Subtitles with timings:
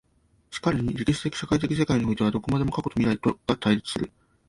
[0.49, 4.11] 然るに歴史的社会的世界においてはどこまでも過去と未来とが対立する。